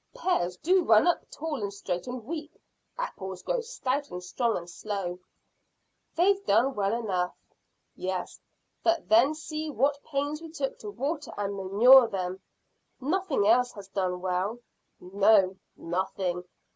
"Pears 0.15 0.57
do 0.57 0.83
run 0.83 1.05
up 1.05 1.29
tall 1.29 1.61
and 1.61 1.71
straight 1.71 2.07
and 2.07 2.25
weak. 2.25 2.51
Apples 2.97 3.43
grow 3.43 3.61
stout 3.61 4.09
and 4.09 4.23
strong 4.23 4.57
and 4.57 4.67
slow." 4.67 5.19
"They've 6.15 6.43
done 6.43 6.73
well 6.73 6.91
enough." 6.99 7.35
"Yes; 7.95 8.39
but 8.81 9.09
then 9.09 9.35
see 9.35 9.69
what 9.69 10.03
pains 10.03 10.41
we 10.41 10.49
took 10.49 10.79
to 10.79 10.89
water 10.89 11.31
and 11.37 11.55
manure 11.55 12.07
them. 12.07 12.41
Nothing 12.99 13.45
else 13.45 13.73
has 13.73 13.89
done 13.89 14.21
well." 14.21 14.57
"No, 14.99 15.57
nothing. 15.77 16.45